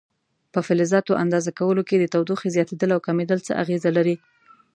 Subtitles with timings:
[0.53, 4.15] په فلزاتو اندازه کولو کې د تودوخې زیاتېدل او کمېدل څه اغېزه لري؟